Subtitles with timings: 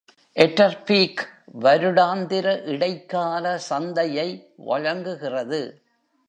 [0.35, 1.21] எட்டர்பீக்
[1.61, 4.53] வருடாந்திர இடைக்கால சந்தையை
[4.57, 5.81] வழங்குகிறது.